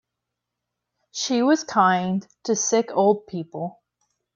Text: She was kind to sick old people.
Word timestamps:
She 1.11 1.43
was 1.43 1.63
kind 1.63 2.27
to 2.45 2.55
sick 2.55 2.89
old 2.91 3.27
people. 3.27 3.81